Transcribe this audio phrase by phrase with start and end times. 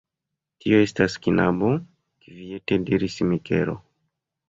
[0.65, 1.71] Tio estas knabo,
[2.25, 3.81] kviete diris Mikelo.